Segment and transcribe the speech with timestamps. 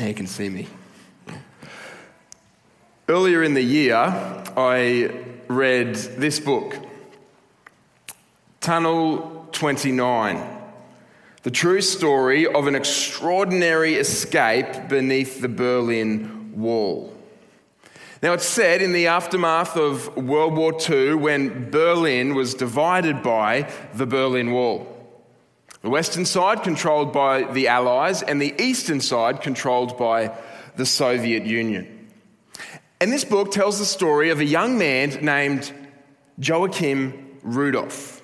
[0.00, 0.66] Now you can see me.
[3.06, 3.96] Earlier in the year,
[4.56, 5.10] I
[5.46, 6.74] read this book,
[8.62, 10.58] Tunnel 29
[11.42, 17.14] The True Story of an Extraordinary Escape Beneath the Berlin Wall.
[18.22, 23.70] Now, it's said in the aftermath of World War II when Berlin was divided by
[23.92, 24.89] the Berlin Wall.
[25.82, 30.36] The western side controlled by the Allies, and the eastern side controlled by
[30.76, 32.08] the Soviet Union.
[33.00, 35.72] And this book tells the story of a young man named
[36.38, 38.22] Joachim Rudolph.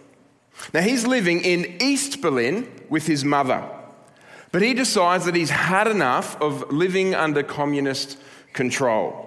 [0.74, 3.66] Now, he's living in East Berlin with his mother,
[4.52, 8.18] but he decides that he's had enough of living under communist
[8.52, 9.25] control.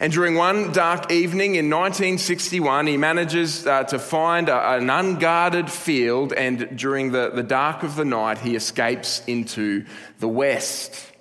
[0.00, 5.70] And during one dark evening in 1961, he manages uh, to find a, an unguarded
[5.70, 9.84] field, and during the, the dark of the night, he escapes into
[10.18, 11.12] the West.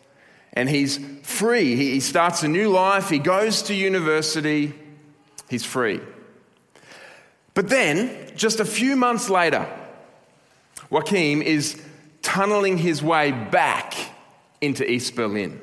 [0.54, 1.76] And he's free.
[1.76, 4.74] He, he starts a new life, he goes to university,
[5.50, 6.00] he's free.
[7.54, 9.68] But then, just a few months later,
[10.90, 11.80] Joachim is
[12.22, 13.94] tunneling his way back
[14.62, 15.59] into East Berlin.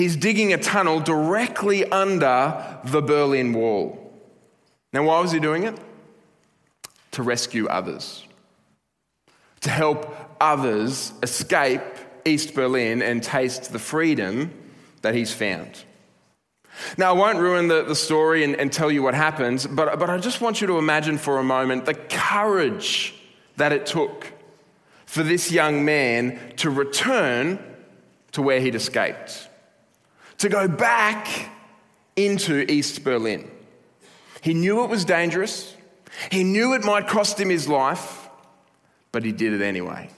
[0.00, 4.10] He's digging a tunnel directly under the Berlin Wall.
[4.94, 5.78] Now, why was he doing it?
[7.10, 8.26] To rescue others,
[9.60, 11.82] to help others escape
[12.24, 14.54] East Berlin and taste the freedom
[15.02, 15.84] that he's found.
[16.96, 20.08] Now, I won't ruin the, the story and, and tell you what happens, but, but
[20.08, 23.14] I just want you to imagine for a moment the courage
[23.58, 24.32] that it took
[25.04, 27.62] for this young man to return
[28.32, 29.49] to where he'd escaped
[30.40, 31.50] to go back
[32.16, 33.50] into East Berlin.
[34.42, 35.74] He knew it was dangerous,
[36.30, 38.28] he knew it might cost him his life,
[39.12, 40.10] but he did it anyway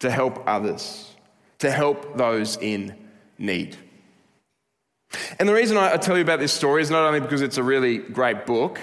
[0.00, 1.14] to help others,
[1.58, 2.94] to help those in
[3.38, 3.76] need.
[5.38, 7.62] And the reason I tell you about this story is not only because it's a
[7.62, 8.80] really great book,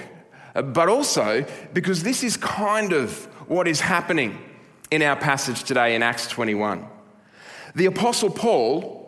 [0.54, 4.38] but also because this is kind of what is happening
[4.90, 6.88] in our passage today in Acts 21.
[7.76, 9.01] The Apostle Paul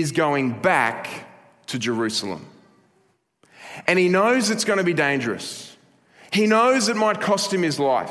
[0.00, 1.26] is going back
[1.66, 2.46] to Jerusalem.
[3.86, 5.76] And he knows it's going to be dangerous.
[6.32, 8.10] He knows it might cost him his life,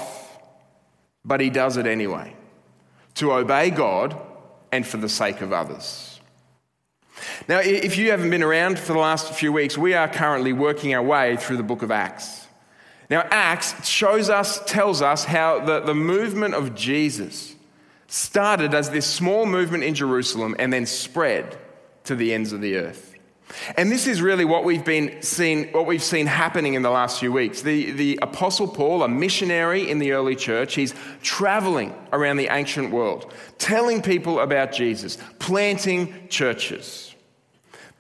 [1.24, 2.36] but he does it anyway
[3.16, 4.20] to obey God
[4.72, 6.20] and for the sake of others.
[7.48, 10.94] Now, if you haven't been around for the last few weeks, we are currently working
[10.94, 12.48] our way through the book of Acts.
[13.10, 17.56] Now, Acts shows us, tells us how the, the movement of Jesus
[18.08, 21.58] started as this small movement in Jerusalem and then spread
[22.06, 23.16] to the ends of the earth.
[23.78, 27.20] And this is really what we've been seen, what we've seen happening in the last
[27.20, 27.62] few weeks.
[27.62, 32.92] The, the Apostle Paul, a missionary in the early church, he's traveling around the ancient
[32.92, 37.14] world, telling people about Jesus, planting churches.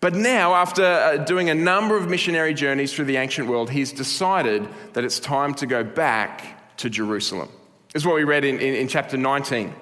[0.01, 3.91] But now, after uh, doing a number of missionary journeys through the ancient world, he's
[3.91, 7.49] decided that it's time to go back to Jerusalem.
[7.93, 9.73] This is what we read in, in, in chapter 19,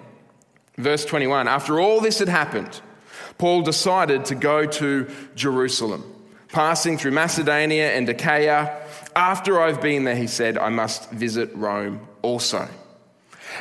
[0.77, 1.47] verse 21.
[1.47, 2.81] After all this had happened,
[3.37, 6.03] Paul decided to go to Jerusalem,
[6.49, 8.81] passing through Macedonia and Achaia.
[9.15, 12.67] After I've been there, he said, I must visit Rome also.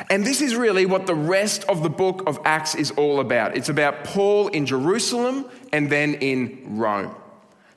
[0.09, 3.55] And this is really what the rest of the book of Acts is all about.
[3.55, 7.13] It's about Paul in Jerusalem and then in Rome.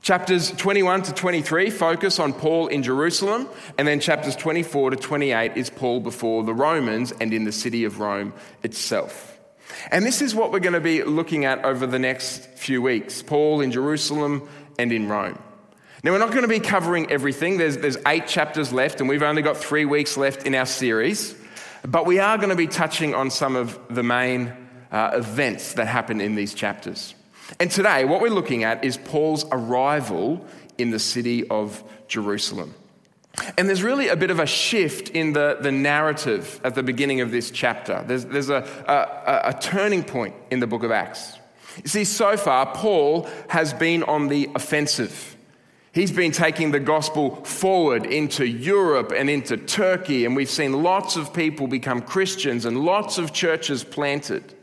[0.06, 5.56] Chapters 21 to 23 focus on Paul in Jerusalem, and then chapters 24 to 28
[5.56, 8.32] is Paul before the Romans and in the city of Rome
[8.62, 9.35] itself.
[9.90, 13.22] And this is what we're going to be looking at over the next few weeks
[13.22, 15.38] Paul in Jerusalem and in Rome.
[16.02, 17.56] Now, we're not going to be covering everything.
[17.58, 21.34] There's, there's eight chapters left, and we've only got three weeks left in our series.
[21.82, 24.52] But we are going to be touching on some of the main
[24.92, 27.14] uh, events that happen in these chapters.
[27.58, 30.44] And today, what we're looking at is Paul's arrival
[30.78, 32.74] in the city of Jerusalem.
[33.58, 37.20] And there's really a bit of a shift in the, the narrative at the beginning
[37.20, 38.02] of this chapter.
[38.06, 41.38] There's, there's a, a, a turning point in the book of Acts.
[41.82, 45.36] You see, so far, Paul has been on the offensive.
[45.92, 51.16] He's been taking the gospel forward into Europe and into Turkey, and we've seen lots
[51.16, 54.54] of people become Christians and lots of churches planted.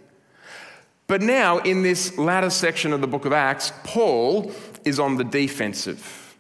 [1.08, 4.52] But now, in this latter section of the book of Acts, Paul
[4.86, 6.36] is on the defensive.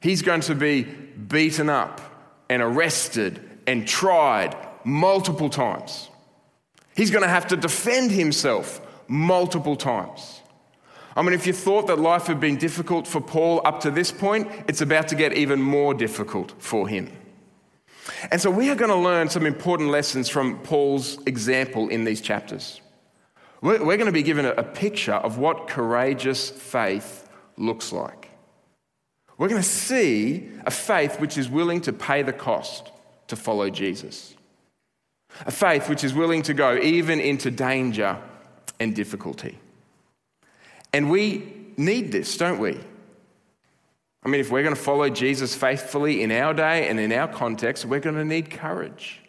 [0.00, 0.88] He's going to be
[1.28, 2.00] beaten up
[2.48, 6.08] and arrested and tried multiple times.
[6.94, 10.40] He's going to have to defend himself multiple times.
[11.14, 14.10] I mean, if you thought that life had been difficult for Paul up to this
[14.10, 17.10] point, it's about to get even more difficult for him.
[18.30, 22.20] And so we are going to learn some important lessons from Paul's example in these
[22.20, 22.80] chapters.
[23.60, 28.31] We're, going to be given a picture of what courageous faith looks like.
[29.38, 32.90] We're going to see a faith which is willing to pay the cost
[33.28, 34.34] to follow Jesus.
[35.46, 38.18] A faith which is willing to go even into danger
[38.78, 39.58] and difficulty.
[40.92, 42.78] And we need this, don't we?
[44.24, 47.26] I mean, if we're going to follow Jesus faithfully in our day and in our
[47.26, 49.20] context, we're going to need courage.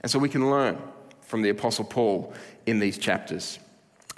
[0.00, 0.78] And so we can learn
[1.22, 2.34] from the Apostle Paul
[2.66, 3.58] in these chapters.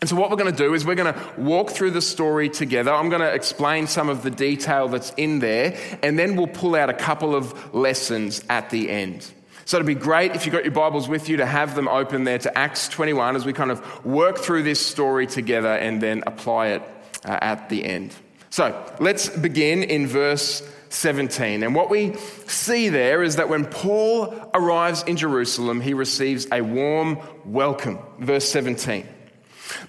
[0.00, 2.50] And so, what we're going to do is we're going to walk through the story
[2.50, 2.93] together.
[2.93, 6.75] I'm going to explain some of the detail that's in there, and then we'll pull
[6.75, 9.26] out a couple of lessons at the end.
[9.64, 12.25] So, it'd be great if you've got your Bibles with you to have them open
[12.25, 16.22] there to Acts 21 as we kind of work through this story together and then
[16.26, 16.82] apply it
[17.25, 18.14] uh, at the end.
[18.50, 21.62] So, let's begin in verse 17.
[21.62, 22.14] And what we
[22.46, 27.98] see there is that when Paul arrives in Jerusalem, he receives a warm welcome.
[28.19, 29.08] Verse 17.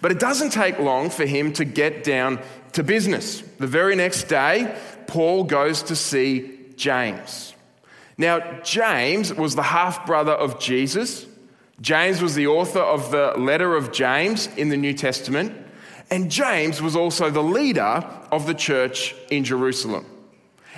[0.01, 2.39] But it doesn't take long for him to get down
[2.73, 3.41] to business.
[3.59, 4.77] The very next day,
[5.07, 7.53] Paul goes to see James.
[8.17, 11.25] Now, James was the half brother of Jesus.
[11.81, 15.55] James was the author of the letter of James in the New Testament.
[16.09, 20.05] And James was also the leader of the church in Jerusalem.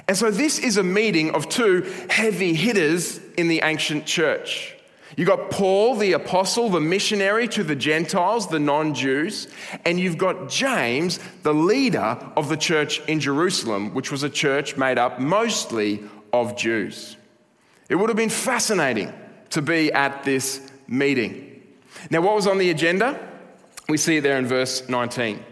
[0.08, 4.76] And so, this is a meeting of two heavy hitters in the ancient church.
[5.18, 9.48] You've got Paul, the apostle, the missionary to the Gentiles, the non Jews,
[9.86, 14.78] and you've got James, the leader of the church in Jerusalem, which was a church
[14.78, 17.18] made up mostly of Jews.
[17.90, 19.12] It would have been fascinating
[19.50, 21.64] to be at this meeting.
[22.12, 23.20] Now, what was on the agenda?
[23.88, 25.44] We see it there in verse 19.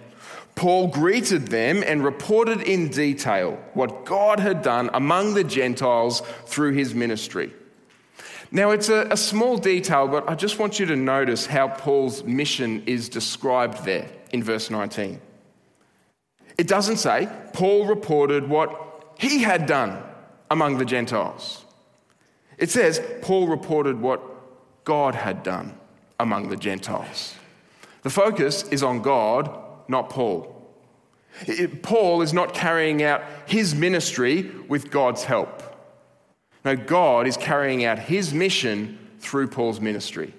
[0.54, 6.74] Paul greeted them and reported in detail what God had done among the Gentiles through
[6.74, 7.54] his ministry.
[8.52, 12.24] Now, it's a, a, small detail, but I just want you to notice how Paul's
[12.24, 15.20] mission is described there in verse 19.
[16.58, 20.02] It doesn't say Paul reported what he had done
[20.50, 21.66] among the Gentiles.
[22.58, 24.22] It says Paul reported what
[24.86, 25.78] God had done
[26.20, 27.36] among the Gentiles.
[28.04, 29.54] The focus is on God,
[29.88, 30.54] not Paul.
[31.42, 35.62] It, Paul is not carrying out his ministry with God's help.
[36.68, 40.34] No, God is carrying out his mission through Paul's ministry.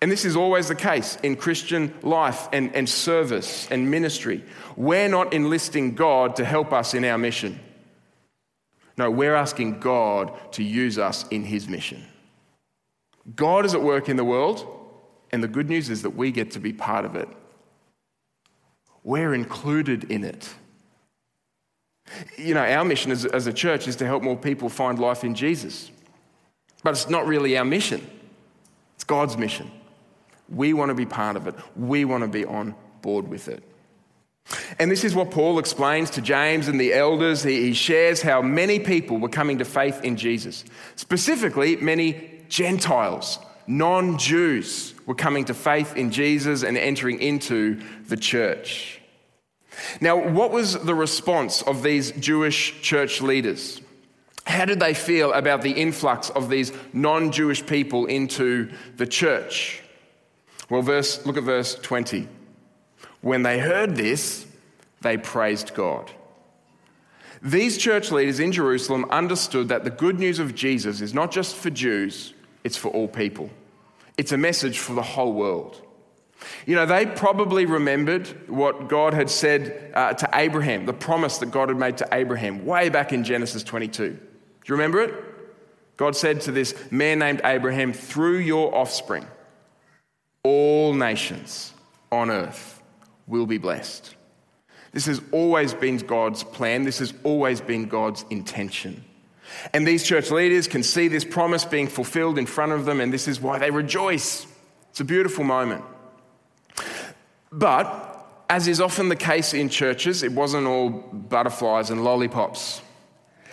[0.00, 4.44] And this is always the case in Christian life and, and service and ministry.
[4.76, 7.58] We're not enlisting God to help us in our mission.
[8.96, 12.00] No, we're asking God to use us in his mission.
[13.34, 14.64] God is at work in the world,
[15.32, 17.28] and the good news is that we get to be part of it.
[19.02, 20.54] We're included in it.
[22.36, 25.24] You know, our mission as, as a church is to help more people find life
[25.24, 25.90] in Jesus.
[26.82, 28.06] But it's not really our mission,
[28.94, 29.70] it's God's mission.
[30.50, 33.62] We want to be part of it, we want to be on board with it.
[34.78, 37.42] And this is what Paul explains to James and the elders.
[37.42, 40.64] He, shares how many people were coming to faith in Jesus.
[40.96, 48.16] Specifically, many Gentiles, non Jews, were coming to faith in Jesus and entering into the
[48.16, 49.00] church.
[50.00, 53.80] Now, what was the response of these Jewish church leaders?
[54.46, 59.82] How did they feel about the influx of these non Jewish people into the church?
[60.68, 62.28] Well, verse, look at verse 20.
[63.20, 64.46] When they heard this,
[65.00, 66.10] they praised God.
[67.42, 71.56] These church leaders in Jerusalem understood that the good news of Jesus is not just
[71.56, 72.32] for Jews,
[72.64, 73.50] it's for all people.
[74.16, 75.82] It's a message for the whole world.
[76.66, 81.50] You know, they probably remembered what God had said uh, to Abraham, the promise that
[81.50, 84.10] God had made to Abraham way back in Genesis 22.
[84.10, 84.18] Do
[84.66, 85.14] you remember it?
[85.96, 89.26] God said to this man named Abraham, through your offspring,
[90.42, 91.72] all nations
[92.10, 92.82] on earth
[93.26, 94.14] will be blessed.
[94.92, 99.04] This has always been God's plan, this has always been God's intention.
[99.72, 103.12] And these church leaders can see this promise being fulfilled in front of them, and
[103.12, 104.46] this is why they rejoice.
[104.90, 105.84] It's a beautiful moment.
[107.54, 112.82] But, as is often the case in churches, it wasn't all butterflies and lollipops.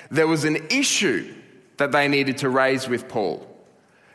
[0.09, 1.31] There was an issue
[1.77, 3.47] that they needed to raise with Paul.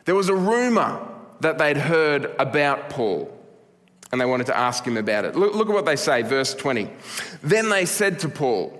[0.03, 1.07] There was a rumor
[1.39, 3.33] that they'd heard about Paul,
[4.11, 5.37] and they wanted to ask him about it.
[5.37, 6.89] Look, look at what they say, verse 20.
[7.41, 8.77] Then they said to Paul,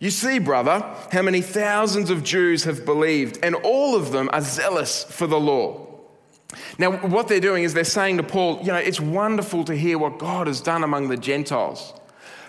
[0.00, 4.40] You see, brother, how many thousands of Jews have believed, and all of them are
[4.40, 5.87] zealous for the law.
[6.78, 9.98] Now, what they're doing is they're saying to Paul, you know, it's wonderful to hear
[9.98, 11.92] what God has done among the Gentiles.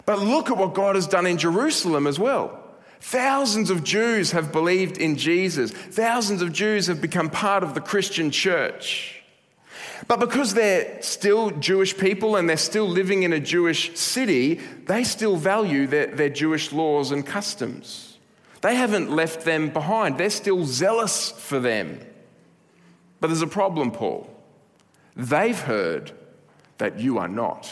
[0.06, 2.64] But look at what God has done in Jerusalem as well.
[3.02, 5.72] Thousands of Jews have believed in Jesus.
[5.72, 9.22] Thousands of Jews have become part of the Christian church.
[10.08, 15.04] But because they're still Jewish people and they're still living in a Jewish city, they
[15.04, 18.18] still value their, their Jewish laws and customs.
[18.62, 22.00] They haven't left them behind, they're still zealous for them.
[23.20, 24.30] But there's a problem, Paul.
[25.16, 26.12] They've heard
[26.78, 27.72] that you are not.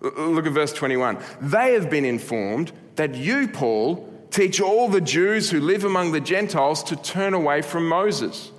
[0.00, 1.18] Look at verse 21.
[1.40, 6.20] They have been informed that you, Paul, teach all the Jews who live among the
[6.20, 8.50] Gentiles to turn away from Moses,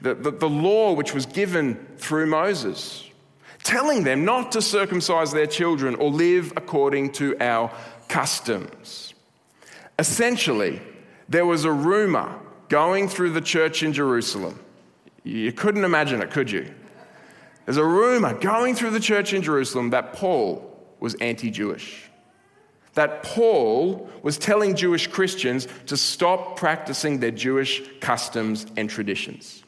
[0.00, 3.08] the, the, the, law which was given through Moses,
[3.62, 7.70] telling them not to circumcise their children or live according to our
[8.08, 9.14] customs.
[9.98, 10.82] Essentially,
[11.28, 14.58] there was a rumor going through the church in Jerusalem.
[15.22, 16.72] You couldn't imagine it, could you?
[17.64, 20.66] There's a rumor going through the church in Jerusalem that Paul
[20.98, 22.10] was anti Jewish.
[22.94, 29.62] That Paul was telling Jewish Christians to stop practicing their Jewish customs and traditions.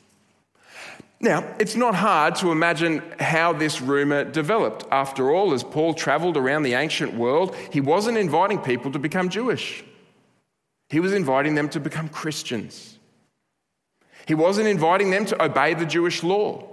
[1.21, 4.85] Now, it's not hard to imagine how this rumor developed.
[4.91, 9.29] After all, as Paul traveled around the ancient world, he wasn't inviting people to become
[9.29, 9.85] Jewish,
[10.89, 12.92] he was inviting them to become Christians.
[14.27, 16.69] He wasn't inviting them to obey the Jewish law,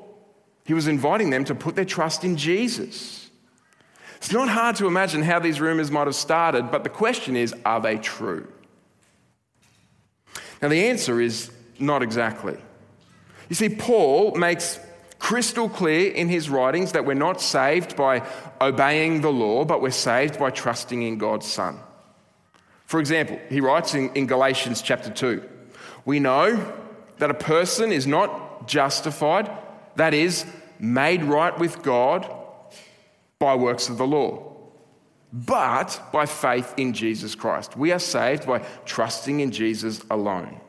[0.66, 3.30] he was inviting them to put their trust in Jesus.
[4.18, 7.56] It's not hard to imagine how these rumors might have started, but the question is
[7.66, 8.48] are they true?
[10.62, 12.58] Now, the answer is not exactly.
[13.48, 14.78] You see, Paul makes
[15.20, 18.28] crystal clear in his writings that we're not saved by
[18.60, 21.80] obeying the law, but we're saved by trusting in God's Son.
[22.86, 25.48] For example, he writes in, in Galatians chapter 2
[26.06, 26.74] We know
[27.20, 29.50] that a person is not justified,
[29.96, 30.46] that is,
[30.80, 32.30] made right with God
[33.38, 34.56] by works of the law,
[35.32, 37.78] but by faith in Jesus Christ.
[37.78, 40.60] We are saved by trusting in Jesus alone.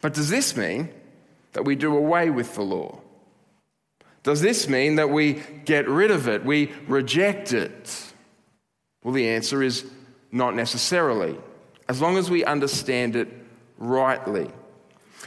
[0.00, 0.90] But does this mean
[1.52, 3.00] that we do away with the law?
[4.22, 6.44] Does this mean that we get rid of it?
[6.44, 8.12] We reject it?
[9.02, 9.88] Well, the answer is
[10.32, 11.36] not necessarily,
[11.88, 13.28] as long as we understand it
[13.78, 14.50] rightly.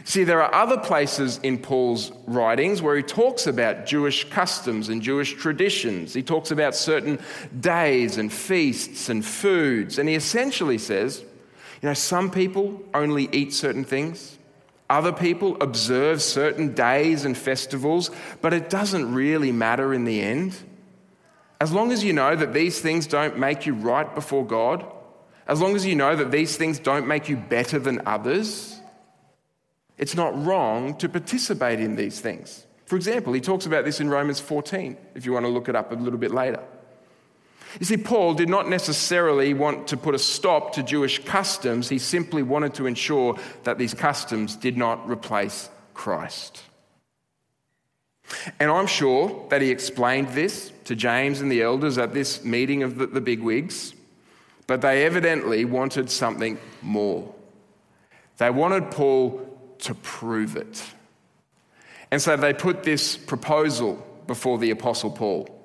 [0.06, 5.02] See, there are other places in Paul's writings where he talks about Jewish customs and
[5.02, 6.14] Jewish traditions.
[6.14, 7.20] He talks about certain
[7.60, 10.00] days and feasts and foods.
[10.00, 11.24] And he essentially says,
[11.82, 14.38] you know, some people only eat certain things,
[14.90, 18.10] other people observe certain days and festivals,
[18.42, 20.58] but it doesn't really matter in the end.
[21.62, 24.86] As long as you know that these things don't make you right before God,
[25.48, 28.79] as long as you know that these things don't make you better than others,
[30.00, 32.66] it's not wrong to participate in these things.
[32.86, 35.76] For example, he talks about this in Romans 14, if you want to look it
[35.76, 36.64] up a little bit later.
[37.80, 42.00] You see, Paul did not necessarily want to put a stop to Jewish customs, he
[42.00, 46.64] simply wanted to ensure that these customs did not replace Christ.
[48.60, 52.84] And I'm sure that he explained this to James and the elders at this meeting
[52.84, 53.94] of the, the bigwigs,
[54.66, 57.36] but they evidently wanted something more.
[58.38, 59.49] They wanted Paul
[59.80, 60.84] to prove it.
[62.12, 65.56] And so they put this proposal before the Apostle Paul.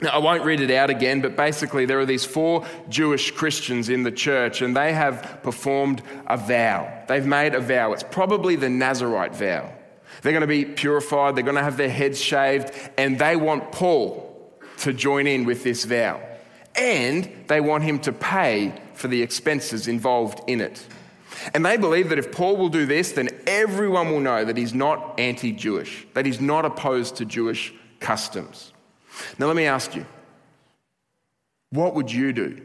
[0.00, 3.88] Now, I won't read it out again, but basically, there are these four Jewish Christians
[3.88, 7.04] in the church, and they have performed a vow.
[7.06, 7.92] They've made a vow.
[7.92, 9.72] It's probably the Nazarite vow.
[10.22, 13.72] They're going to be purified, they're going to have their heads shaved, and they want
[13.72, 14.28] Paul
[14.78, 16.20] to join in with this vow.
[16.74, 20.84] And they want him to pay for the expenses involved in it.
[21.54, 24.74] And they believe that if Paul will do this, then everyone will know that he's
[24.74, 28.72] not anti Jewish, that he's not opposed to Jewish customs.
[29.38, 30.06] Now, let me ask you
[31.70, 32.60] what would you do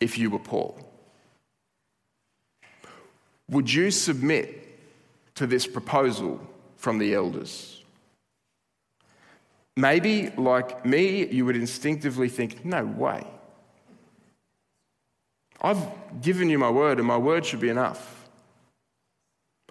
[0.00, 0.78] if you were Paul?
[3.48, 4.78] Would you submit
[5.36, 6.40] to this proposal
[6.76, 7.82] from the elders?
[9.76, 13.26] Maybe, like me, you would instinctively think, no way.
[15.64, 18.28] I've given you my word, and my word should be enough.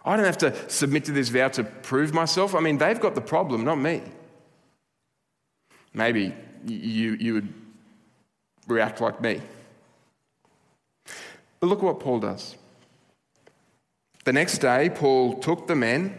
[0.03, 2.55] I don't have to submit to this vow to prove myself.
[2.55, 4.01] I mean, they've got the problem, not me.
[5.93, 6.33] Maybe
[6.65, 7.53] you, you would
[8.67, 9.39] react like me.
[11.59, 12.55] But look what Paul does.
[14.25, 16.17] The next day, Paul took the men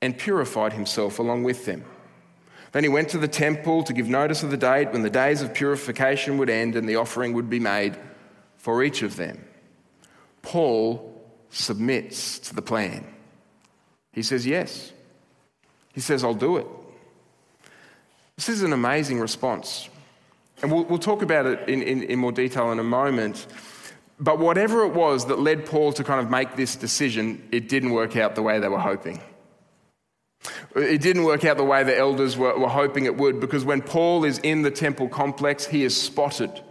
[0.00, 1.84] and purified himself along with them.
[2.72, 5.42] Then he went to the temple to give notice of the date when the days
[5.42, 7.98] of purification would end and the offering would be made
[8.64, 9.44] for each of them.
[10.40, 13.04] Paul submits to the plan.
[14.14, 14.90] He says, Yes.
[15.92, 16.66] He says, I'll do it.
[18.36, 19.90] This is an amazing response.
[20.62, 23.46] And we'll, we'll talk about it in, in, in more detail in a moment.
[24.18, 27.90] But whatever it was that led Paul to kind of make this decision, it didn't
[27.90, 29.20] work out the way they were hoping.
[30.74, 33.82] It didn't work out the way the elders were, were hoping it would because when
[33.82, 36.62] Paul is in the temple complex, he is spotted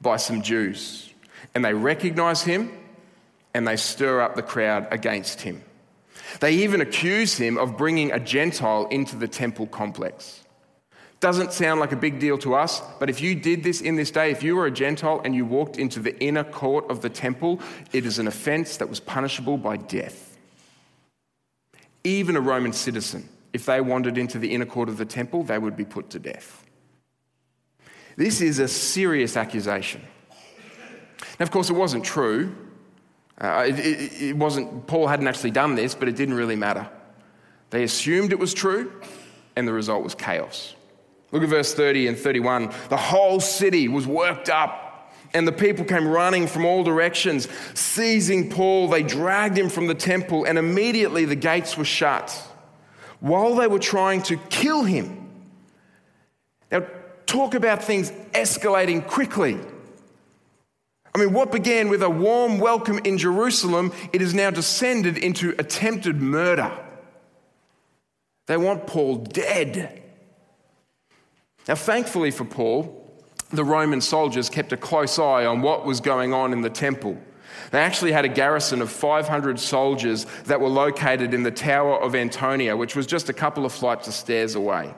[0.00, 1.07] by some Jews.
[1.54, 2.70] And they recognize him
[3.54, 5.62] and they stir up the crowd against him.
[6.40, 10.44] They even accuse him of bringing a Gentile into the temple complex.
[11.20, 14.10] Doesn't sound like a big deal to us, but if you did this in this
[14.10, 17.08] day, if you were a Gentile and you walked into the inner court of the
[17.08, 17.60] temple,
[17.92, 20.38] it is an offense that was punishable by death.
[22.04, 25.58] Even a Roman citizen if they wandered into the inner court of the temple, they
[25.58, 26.64] would be put to death.
[28.16, 30.02] This is a serious accusation.
[31.38, 32.54] Now, of course, it wasn't true.
[33.40, 36.88] Uh, it, it, it wasn't, Paul hadn't actually done this, but it didn't really matter.
[37.70, 38.92] They assumed it was true,
[39.54, 40.74] and the result was chaos.
[41.30, 42.72] Look at verse 30 and 31.
[42.88, 47.48] The whole city was worked up, and the people came running from all directions.
[47.74, 52.44] Seizing Paul, they dragged him from the temple, and immediately the gates were shut
[53.20, 55.28] while they were trying to kill him.
[56.70, 56.86] Now,
[57.26, 59.58] talk about things escalating quickly.
[61.18, 65.52] I mean, what began with a warm welcome in Jerusalem, it has now descended into
[65.58, 66.70] attempted murder.
[68.46, 70.00] They want Paul dead.
[71.66, 73.20] Now, thankfully for Paul,
[73.50, 77.18] the Roman soldiers kept a close eye on what was going on in the temple.
[77.72, 82.14] They actually had a garrison of 500 soldiers that were located in the Tower of
[82.14, 84.94] Antonia, which was just a couple of flights of stairs away.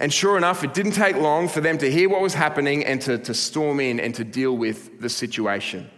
[0.00, 3.00] And sure enough, it didn't take long for them to hear what was happening and
[3.02, 5.88] to, to storm in and to deal with the situation.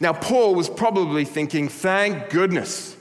[0.00, 2.96] Now, Paul was probably thinking, thank goodness.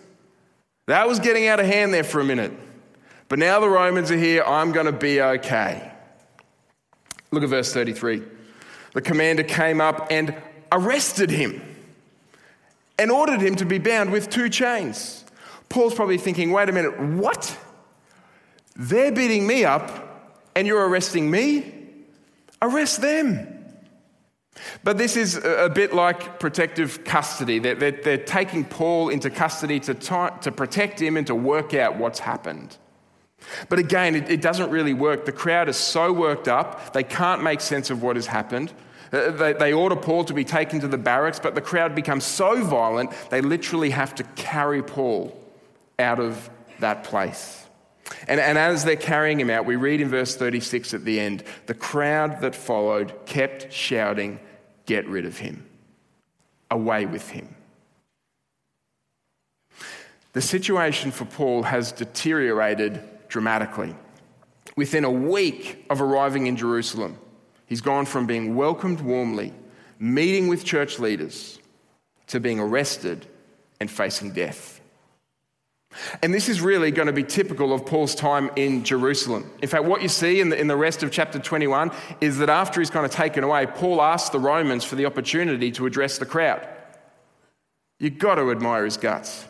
[0.87, 2.51] That was getting out of hand there for a minute.
[3.27, 5.91] But now the Romans are here, I'm going to be okay.
[7.31, 8.23] Look at verse 33.
[8.93, 10.35] The commander came up and
[10.71, 11.61] arrested him
[12.97, 15.25] and ordered him to be bound with two chains.
[15.69, 17.57] Paul's probably thinking, wait a minute, what?
[18.75, 21.73] They're beating me up and you're arresting me?
[22.61, 23.51] Arrest them.
[24.83, 27.59] But this is a bit like protective custody.
[27.59, 31.97] They're, they're, they're taking Paul into custody to, to protect him and to work out
[31.97, 32.77] what's happened.
[33.69, 35.25] But again, it, it doesn't really work.
[35.25, 38.73] The crowd is so worked up, they can't make sense of what has happened.
[39.11, 42.23] Uh, they, they order Paul to be taken to the barracks, but the crowd becomes
[42.23, 45.37] so violent, they literally have to carry Paul
[45.99, 47.64] out of that place.
[48.27, 51.43] And, and as they're carrying him out, we read in verse 36 at the end
[51.65, 54.39] the crowd that followed kept shouting,
[54.85, 55.65] Get rid of him,
[56.69, 57.55] away with him.
[60.33, 63.95] The situation for Paul has deteriorated dramatically.
[64.75, 67.17] Within a week of arriving in Jerusalem,
[67.65, 69.53] He's gone from being welcomed warmly,
[69.99, 71.59] meeting with church leaders,
[72.27, 73.25] to being arrested
[73.79, 74.81] and facing death.
[76.21, 79.49] And this is really going to be typical of Paul's time in Jerusalem.
[79.61, 82.49] In fact, what you see in the, in the rest of chapter 21 is that
[82.49, 86.17] after he's kind of taken away, Paul asks the Romans for the opportunity to address
[86.17, 86.67] the crowd.
[87.99, 89.45] You've got to admire his guts.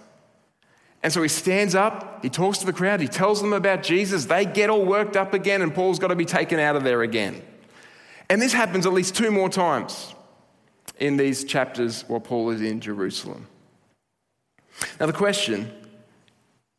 [1.01, 4.25] And so he stands up, he talks to the crowd, he tells them about Jesus.
[4.25, 7.03] They get all worked up again, and Paul's got to be taken out of there
[7.03, 7.43] again.
[8.29, 10.15] And this happens at least two more times
[10.97, 13.47] in these chapters while Paul is in Jerusalem.
[14.99, 15.71] Now, the question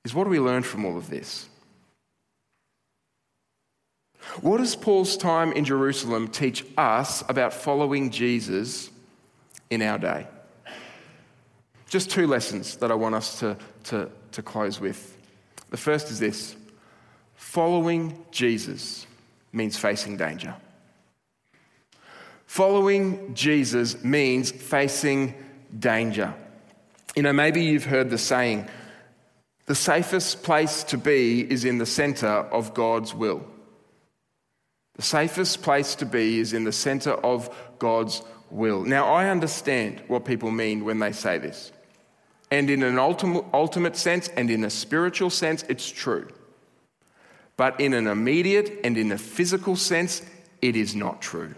[0.06, 1.48] is what do we learn from all of this?
[4.40, 8.88] What does Paul's time in Jerusalem teach us about following Jesus
[9.68, 10.28] in our day?
[11.88, 15.18] Just two lessons that I want us to, to, to close with.
[15.70, 16.54] The first is this
[17.34, 19.08] following Jesus
[19.52, 20.54] means facing danger.
[22.46, 25.34] Following Jesus means facing
[25.76, 26.32] danger.
[27.16, 28.68] You know, maybe you've heard the saying,
[29.66, 33.44] the safest place to be is in the center of God's will.
[34.94, 38.84] The safest place to be is in the center of God's will.
[38.84, 41.72] Now, I understand what people mean when they say this.
[42.50, 46.28] And in an ultimate, ultimate sense and in a spiritual sense, it's true.
[47.56, 50.22] But in an immediate and in a physical sense,
[50.62, 51.54] it is not true.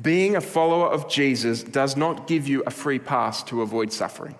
[0.00, 4.36] Being a follower of Jesus does not give you a free pass to avoid suffering,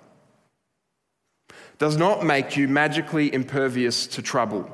[1.78, 4.70] does not make you magically impervious to trouble.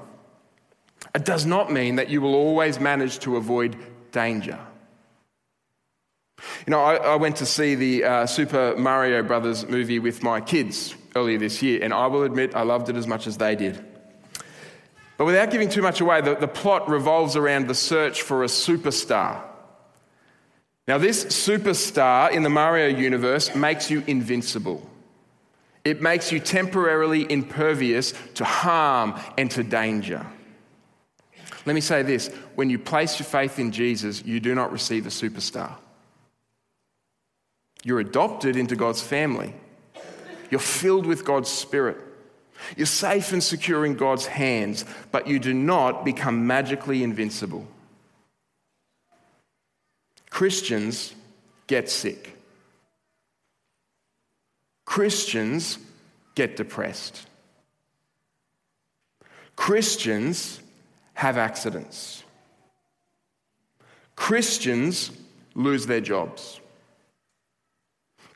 [1.14, 3.76] It does not mean that you will always manage to avoid
[4.12, 4.58] danger.
[6.66, 10.40] You know, I, I went to see the uh, Super Mario Brothers movie with my
[10.40, 13.56] kids earlier this year, and I will admit I loved it as much as they
[13.56, 13.84] did.
[15.16, 18.46] But without giving too much away, the, the plot revolves around the search for a
[18.46, 19.42] superstar
[20.90, 24.89] now, this superstar in the Mario universe makes you invincible.
[25.84, 30.26] It makes you temporarily impervious to harm and to danger.
[31.66, 35.06] Let me say this when you place your faith in Jesus, you do not receive
[35.06, 35.74] a superstar.
[37.82, 39.54] You're adopted into God's family,
[40.50, 41.98] you're filled with God's Spirit.
[42.76, 47.66] You're safe and secure in God's hands, but you do not become magically invincible.
[50.28, 51.14] Christians
[51.66, 52.36] get sick.
[54.90, 55.78] Christians
[56.34, 57.24] get depressed.
[59.54, 60.58] Christians
[61.14, 62.24] have accidents.
[64.16, 65.12] Christians
[65.54, 66.58] lose their jobs.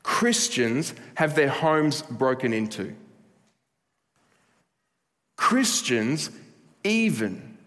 [0.04, 2.94] Christians have their homes broken into.
[5.36, 6.30] Christians
[6.84, 7.58] even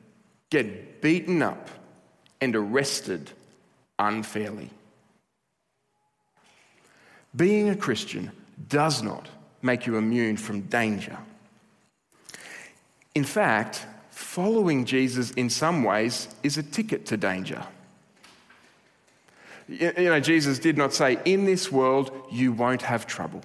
[0.49, 1.69] get beaten up
[2.39, 3.31] and arrested
[3.99, 4.69] unfairly.
[7.35, 8.31] Being a Christian
[8.67, 9.29] does not
[9.61, 11.17] make you immune from danger.
[13.15, 17.63] In fact, following Jesus in some ways is a ticket to danger.
[19.67, 23.41] You know, Jesus did not say, In this world, you won't have trouble.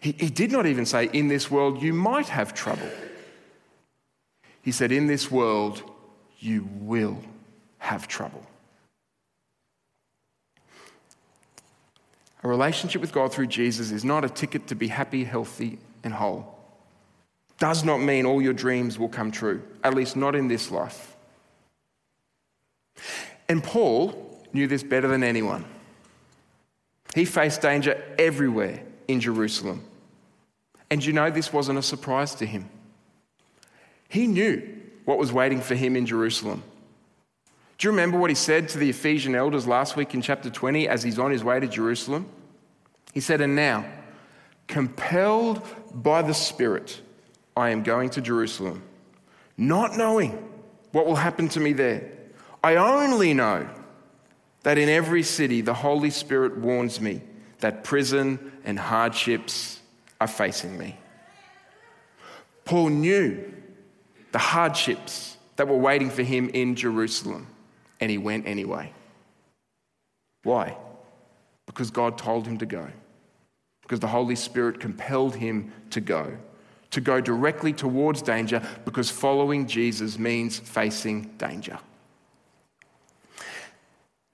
[0.00, 2.90] He, he did not even say, In this world, you might have trouble.
[4.62, 5.82] He said, In this world,
[6.38, 7.18] you will
[7.78, 8.44] have trouble.
[12.42, 16.12] A relationship with God through Jesus is not a ticket to be happy, healthy, and
[16.12, 16.54] whole.
[17.58, 21.16] Does not mean all your dreams will come true, at least not in this life.
[23.48, 25.64] And Paul knew this better than anyone.
[27.14, 29.82] He faced danger everywhere in Jerusalem.
[30.90, 32.68] And you know, this wasn't a surprise to him.
[34.08, 34.62] He knew
[35.04, 36.62] what was waiting for him in Jerusalem.
[37.78, 40.88] Do you remember what he said to the Ephesian elders last week in chapter 20
[40.88, 42.26] as he's on his way to Jerusalem?
[43.12, 43.84] He said, And now,
[44.66, 45.62] compelled
[45.92, 47.00] by the Spirit,
[47.56, 48.82] I am going to Jerusalem,
[49.56, 50.42] not knowing
[50.92, 52.10] what will happen to me there.
[52.64, 53.68] I only know
[54.62, 57.20] that in every city the Holy Spirit warns me
[57.60, 59.80] that prison and hardships
[60.20, 60.98] are facing me.
[62.64, 63.52] Paul knew
[64.32, 67.46] the hardships that were waiting for him in Jerusalem,
[68.00, 68.92] and he went anyway.
[70.42, 70.76] Why?
[71.66, 72.88] Because God told him to go,
[73.82, 76.36] because the Holy Spirit compelled him to go,
[76.90, 81.78] to go directly towards danger, because following Jesus means facing danger.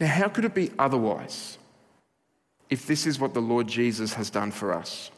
[0.01, 1.59] Now, how could it be otherwise
[2.68, 5.11] if this is what the Lord Jesus has done for us?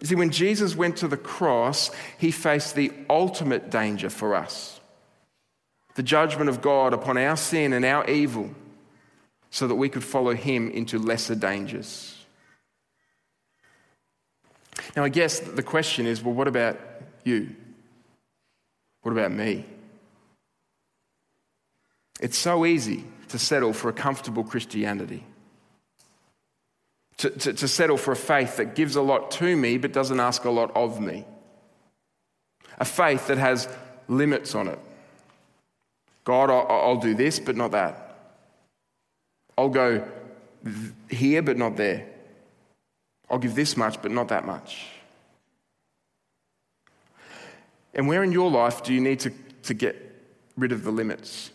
[0.00, 4.77] You see, when Jesus went to the cross, he faced the ultimate danger for us
[5.94, 8.50] the judgment of God upon our sin and our evil,
[9.50, 12.24] so that we could follow him into lesser dangers.
[14.94, 16.78] Now, I guess the question is well, what about
[17.24, 17.54] you?
[19.02, 19.64] What about me?
[22.20, 25.24] It's so easy to settle for a comfortable Christianity
[27.18, 30.18] to, to, to settle for a faith that gives a lot to me but doesn't
[30.18, 31.24] ask a lot of me.
[32.78, 33.68] A faith that has
[34.06, 34.78] limits on it.
[36.28, 38.34] God, I'll, do this, but not that.
[39.56, 40.06] I'll go
[41.08, 42.06] here, but not there.
[43.30, 44.88] I'll give this much, but not that much.
[47.94, 49.96] And where in your life do you need to, to get
[50.58, 51.50] rid of the limits?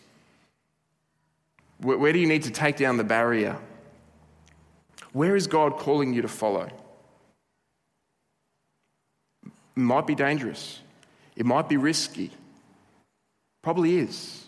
[1.78, 3.56] Where, where do you need to take down the barrier?
[5.12, 6.68] Where is God calling you to follow?
[9.44, 10.80] It might be dangerous.
[11.36, 12.32] It might be risky.
[13.62, 14.43] Probably is.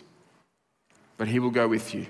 [1.17, 2.05] But He will go with you.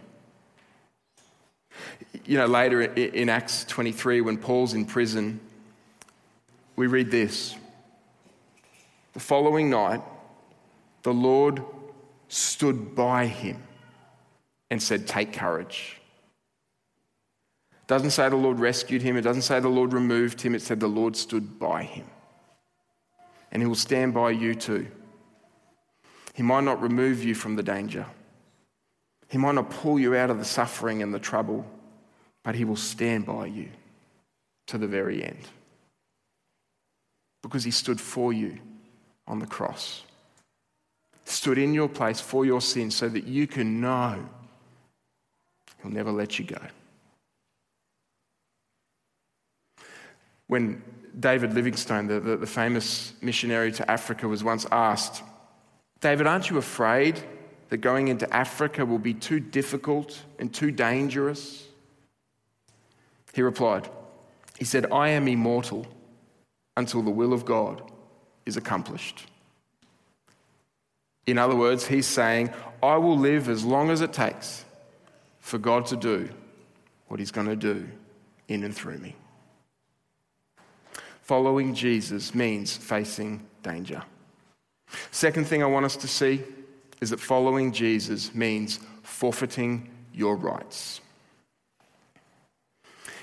[2.26, 5.40] You know, later in Acts 23, when Paul's in prison,
[6.76, 7.56] we read this.
[9.14, 10.02] The following night,
[11.04, 11.64] the Lord
[12.28, 13.64] stood by him
[14.70, 16.00] and said, Take courage.
[17.88, 20.80] Doesn't say the Lord rescued him, it doesn't say the Lord removed him, it said
[20.80, 22.06] the Lord stood by him.
[23.52, 24.88] And he will stand by you too.
[26.34, 28.06] He might not remove you from the danger,
[29.30, 31.66] he might not pull you out of the suffering and the trouble,
[32.44, 33.70] but he will stand by you
[34.68, 35.48] to the very end.
[37.42, 38.58] Because he stood for you
[39.28, 40.04] on the cross,
[41.26, 44.28] stood in your place for your sins so that you can know
[45.82, 46.62] he'll never let you go.
[50.48, 50.82] When
[51.20, 55.22] David Livingstone, the, the, the, famous missionary to Africa, was once asked,
[56.00, 57.22] David, aren't you afraid
[57.70, 61.68] that going into Africa will be too difficult and too dangerous?
[63.34, 63.90] He replied,
[64.58, 65.88] He said, I am immortal
[66.76, 67.92] until the will of God
[68.46, 69.26] is accomplished.
[71.26, 72.52] In other words, he's saying,
[72.82, 74.64] I will live as long as it takes
[75.40, 76.30] for God to do
[77.08, 77.88] what he's going to do
[78.48, 79.16] in and through me.
[81.22, 84.02] Following Jesus means facing danger.
[85.12, 86.42] Second thing I want us to see
[87.02, 91.02] is that following Jesus means forfeiting your rights.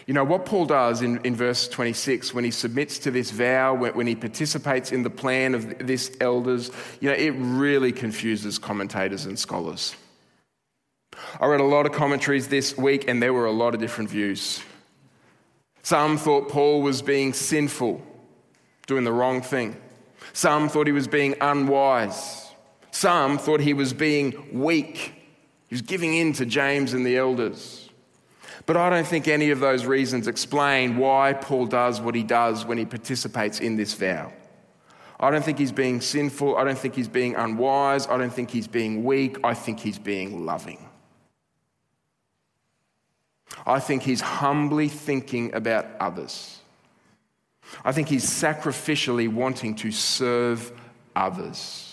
[0.07, 3.75] You know, what Paul does in, in verse 26 when he submits to this vow,
[3.75, 8.59] when, when he participates in the plan of this elders, you know, it really confuses
[8.59, 9.95] commentators and scholars.
[11.41, 14.11] I read a lot of commentaries this week and there were a lot of different
[14.11, 14.63] views.
[15.83, 18.03] Some thought Paul was being sinful,
[18.87, 19.77] doing the wrong thing.
[20.33, 22.44] Some thought he was being unwise.
[22.95, 25.15] Some thought he was being weak.
[25.69, 27.91] He was giving in to James and the elders.
[28.67, 32.65] But I don't think any of those reasons explain why Paul does what he does
[32.65, 34.33] when he participates in this vow.
[35.19, 36.57] I don't think he's being sinful.
[36.57, 38.07] I don't think he's being unwise.
[38.07, 39.39] I don't think he's being weak.
[39.43, 40.89] I think he's being loving.
[43.67, 46.61] I think he's humbly thinking about others.
[47.85, 50.71] I think he's sacrificially wanting to serve
[51.17, 51.84] others.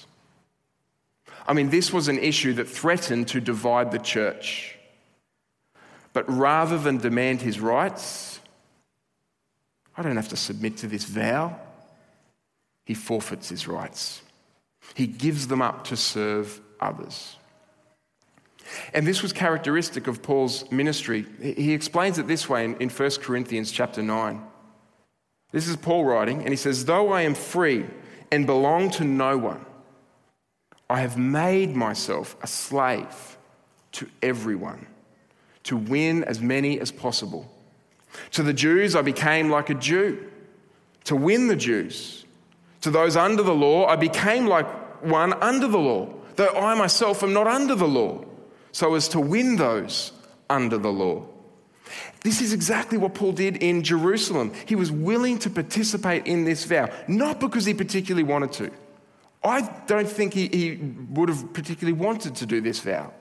[1.47, 4.77] I mean, this was an issue that threatened to divide the church.
[6.13, 8.39] But rather than demand his rights,
[9.95, 11.59] I don't have to submit to this vow.
[12.85, 14.21] He forfeits his rights.
[14.95, 17.37] He gives them up to serve others.
[18.93, 21.25] And this was characteristic of Paul's ministry.
[21.41, 24.41] He explains it this way in, in 1 Corinthians chapter 9.
[25.51, 27.85] This is Paul writing, and he says, Though I am free
[28.31, 29.65] and belong to no one,
[30.91, 33.37] I have made myself a slave
[33.93, 34.87] to everyone
[35.63, 37.49] to win as many as possible.
[38.31, 40.29] To the Jews, I became like a Jew
[41.05, 42.25] to win the Jews.
[42.81, 44.67] To those under the law, I became like
[45.01, 48.25] one under the law, though I myself am not under the law,
[48.73, 50.11] so as to win those
[50.49, 51.23] under the law.
[52.19, 54.51] This is exactly what Paul did in Jerusalem.
[54.65, 58.71] He was willing to participate in this vow, not because he particularly wanted to.
[59.43, 60.75] I don't think he, he
[61.09, 63.11] would have particularly wanted to do this vow.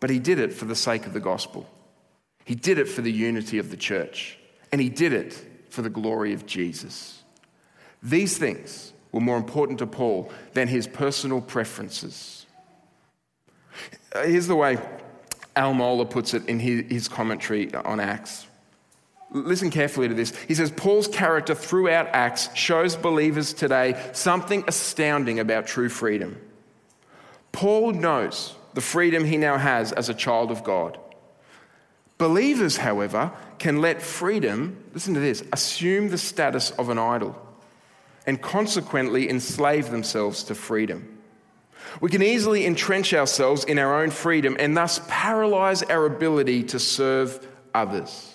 [0.00, 1.68] But he did it for the sake of the gospel.
[2.44, 4.36] He did it for the unity of the church.
[4.72, 5.32] And he did it
[5.70, 7.22] for the glory of Jesus.
[8.02, 12.46] These things were more important to Paul than his personal preferences.
[14.12, 14.78] Uh, here's the way
[15.54, 18.46] Al Mohler puts it in his commentary on Acts.
[19.32, 20.36] Listen carefully to this.
[20.46, 26.38] He says Paul's character throughout Acts shows believers today something astounding about true freedom.
[27.50, 30.98] Paul knows the freedom he now has as a child of God.
[32.18, 37.36] Believers, however, can let freedom, listen to this, assume the status of an idol
[38.26, 41.18] and consequently enslave themselves to freedom.
[42.00, 46.78] We can easily entrench ourselves in our own freedom and thus paralyze our ability to
[46.78, 48.31] serve others.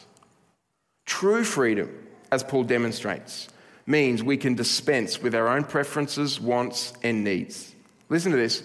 [1.07, 1.89] True freedom,
[2.31, 3.47] as Paul demonstrates,
[3.87, 7.73] means we can dispense with our own preferences, wants, and needs.
[8.09, 8.63] Listen to this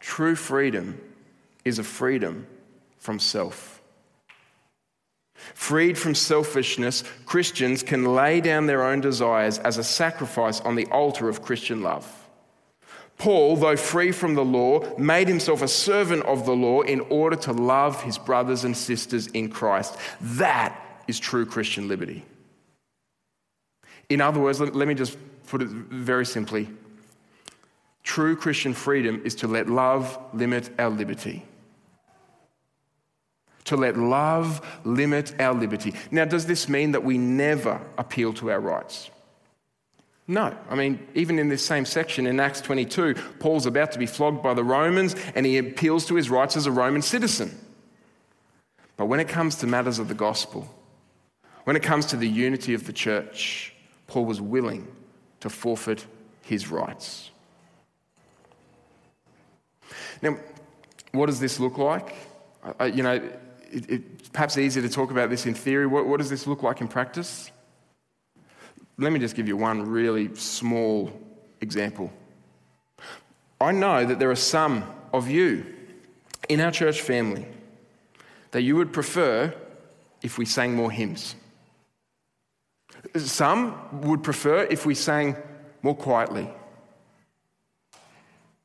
[0.00, 1.00] True freedom
[1.64, 2.46] is a freedom
[2.98, 3.82] from self.
[5.34, 10.86] Freed from selfishness, Christians can lay down their own desires as a sacrifice on the
[10.86, 12.10] altar of Christian love.
[13.18, 17.36] Paul, though free from the law, made himself a servant of the law in order
[17.36, 19.96] to love his brothers and sisters in Christ.
[20.20, 22.24] That is true Christian liberty.
[24.08, 26.68] In other words, let me just put it very simply
[28.04, 31.44] True Christian freedom is to let love limit our liberty.
[33.64, 35.94] To let love limit our liberty.
[36.10, 39.10] Now, does this mean that we never appeal to our rights?
[40.28, 40.54] No.
[40.68, 44.42] I mean, even in this same section in Acts 22, Paul's about to be flogged
[44.42, 47.58] by the Romans and he appeals to his rights as a Roman citizen.
[48.98, 50.72] But when it comes to matters of the gospel,
[51.64, 53.74] when it comes to the unity of the church,
[54.06, 54.86] Paul was willing
[55.40, 56.06] to forfeit
[56.42, 57.30] his rights.
[60.22, 60.38] Now,
[61.12, 62.14] what does this look like?
[62.80, 63.14] You know,
[63.70, 65.86] it, it's perhaps easier to talk about this in theory.
[65.86, 67.50] What, what does this look like in practice?
[68.98, 71.12] Let me just give you one really small
[71.60, 72.12] example.
[73.60, 75.66] I know that there are some of you
[76.48, 77.46] in our church family
[78.50, 79.52] that you would prefer
[80.22, 81.34] if we sang more hymns.
[83.16, 85.36] Some would prefer if we sang
[85.82, 86.50] more quietly.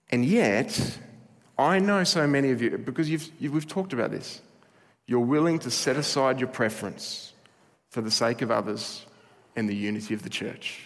[0.10, 0.98] And yet,
[1.58, 4.42] I know so many of you, because you've, you've, we've talked about this,
[5.06, 7.34] you're willing to set aside your preference
[7.90, 9.06] for the sake of others
[9.56, 10.82] and the unity of the church.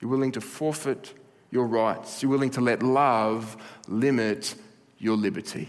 [0.00, 1.14] You're willing to forfeit
[1.50, 2.22] your rights.
[2.22, 3.56] You're willing to let love
[3.88, 4.54] limit
[4.98, 5.68] your liberty.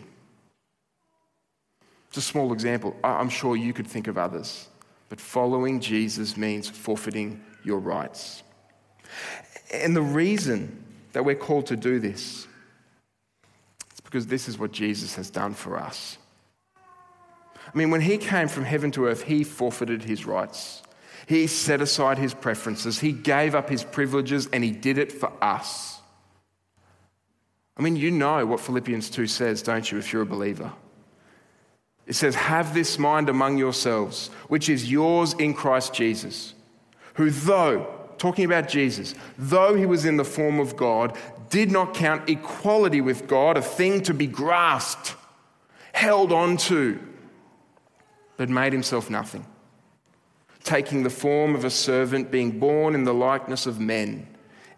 [2.10, 2.96] It's a small example.
[3.04, 4.68] I'm sure you could think of others.
[5.12, 8.44] But following Jesus means forfeiting your rights.
[9.74, 12.48] And the reason that we're called to do this
[13.94, 16.18] is because this is what Jesus has done for us.
[16.78, 20.82] I mean, when he came from heaven to earth, he forfeited his rights.
[21.28, 23.00] He set aside his preferences.
[23.02, 26.00] He gave up his privileges and he did it for us.
[27.76, 30.72] I mean, you know what Philippians 2 says, don't you, if you're a believer?
[32.12, 36.54] It says, Have this mind among yourselves, which is yours in Christ Jesus,
[37.14, 41.18] who, though, talking about Jesus, though he was in the form of God,
[41.50, 45.16] did not count equality with God a thing to be grasped,
[45.94, 47.00] held on to,
[48.36, 49.46] but made himself nothing
[50.66, 54.28] taking the form of a servant, being born in the likeness of men,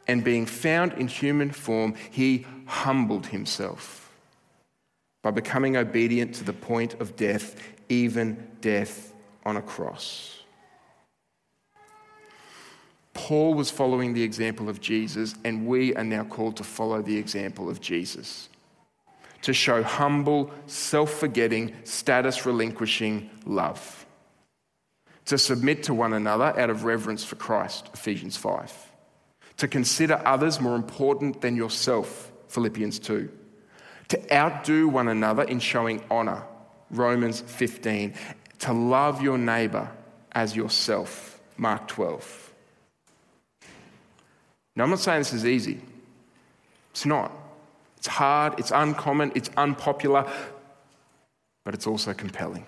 [0.07, 4.02] and being found in human form, he humbled himself
[5.23, 7.55] by becoming obedient to the point of death,
[7.89, 10.41] even death on a cross.
[13.15, 17.17] Paul was following the example of Jesus, and we are now called to follow the
[17.17, 18.49] example of Jesus.
[19.41, 24.03] To show humble, self forgetting, status relinquishing love
[25.25, 28.91] to submit to one another out of reverence for Christ, Ephesians 5.
[29.57, 33.29] To consider others more important than yourself, Philippians 2.
[34.09, 36.43] To outdo one another in showing honor,
[36.91, 38.13] Romans 15.
[38.59, 39.89] To love your neighbor
[40.31, 42.53] as yourself, Mark 12.
[44.75, 45.81] Now, I'm not saying this is easy.
[46.91, 47.31] It's not.
[47.97, 50.29] It's hard, it's uncommon, it's unpopular,
[51.63, 52.65] but it's also compelling.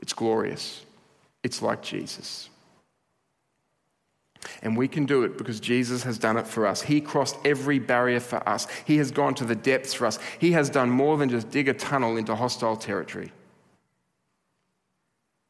[0.00, 0.84] It's glorious.
[1.42, 2.49] It's like Jesus.
[4.62, 6.82] And we can do it because Jesus has done it for us.
[6.82, 8.66] He crossed every barrier for us.
[8.84, 10.18] He has gone to the depths for us.
[10.38, 13.32] He has done more than just dig a tunnel into hostile territory.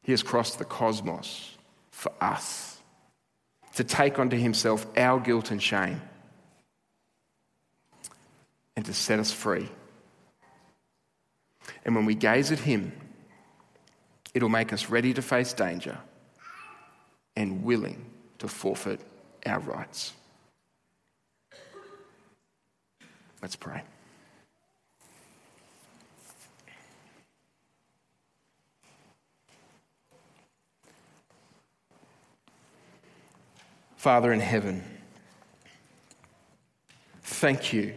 [0.03, 1.57] He has crossed the cosmos
[1.91, 2.79] for us
[3.75, 6.01] to take onto himself our guilt and shame
[8.75, 9.69] and to set us free.
[11.85, 12.91] And when we gaze at him,
[14.33, 15.97] It'll make us ready to face danger
[17.35, 18.05] and willing
[18.41, 18.99] to forfeit
[19.45, 20.13] our rights.
[23.41, 23.81] Let's pray.
[33.95, 34.83] Father in heaven,
[37.21, 37.93] thank you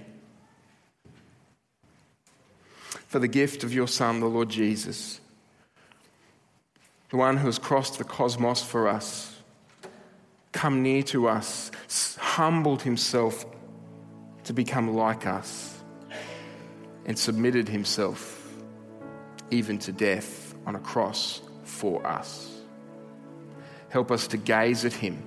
[3.08, 5.20] for the gift of your Son, the Lord Jesus
[7.14, 9.33] the one who has crossed the cosmos for us,
[10.54, 11.70] come near to us,
[12.18, 13.44] humbled himself
[14.44, 15.76] to become like us,
[17.04, 18.48] and submitted himself
[19.50, 22.50] even to death on a cross for us.
[23.90, 25.22] Help us to gaze at him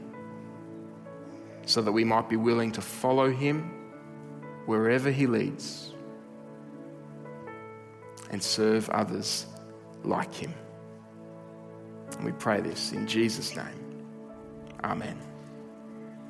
[1.65, 3.69] so that we might be willing to follow him
[4.65, 5.93] wherever he leads
[8.31, 9.45] and serve others
[10.03, 10.53] like him.
[12.13, 13.86] And we pray this in Jesus' name.
[14.87, 15.26] Amen.